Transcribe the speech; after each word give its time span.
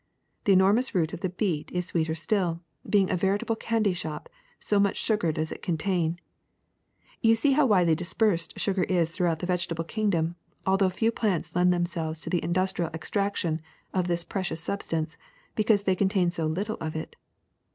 The 0.45 0.53
enormous 0.53 0.95
root 0.95 1.13
of 1.13 1.19
the 1.19 1.29
beet 1.29 1.69
is 1.71 1.85
sweeter 1.85 2.15
still, 2.15 2.61
being 2.89 3.11
a 3.11 3.15
veritable 3.15 3.55
candy 3.55 3.93
shop, 3.93 4.29
so 4.59 4.79
much 4.79 4.97
sugar 4.97 5.31
does 5.31 5.51
it 5.51 5.61
con 5.61 5.77
tain. 5.77 6.19
You 7.21 7.35
see 7.35 7.51
how 7.51 7.67
widely 7.67 7.93
dispersed 7.93 8.59
sugar 8.59 8.81
is 8.85 9.11
throughout 9.11 9.37
the 9.37 9.45
vegetable 9.45 9.83
kingdom, 9.83 10.37
although 10.65 10.89
few 10.89 11.11
plants 11.11 11.55
lend 11.55 11.71
themselves 11.71 12.19
to 12.21 12.31
the 12.31 12.43
industrial 12.43 12.89
extraction 12.95 13.61
of 13.93 14.07
this 14.07 14.23
precious 14.23 14.59
substance, 14.59 15.17
because 15.53 15.83
they 15.83 15.95
contain 15.95 16.31
so 16.31 16.47
little 16.47 16.77
of 16.81 16.95
it. 16.95 17.15